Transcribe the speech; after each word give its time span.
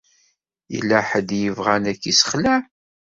Yella 0.73 0.99
ḥedd 1.09 1.29
i 1.37 1.39
yebɣan 1.43 1.89
ad 1.91 1.97
k-isexleɛ. 2.01 2.59